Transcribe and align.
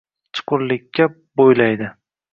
Chuqurlikka 0.37 1.07
bo‘ylaydi. 1.43 1.95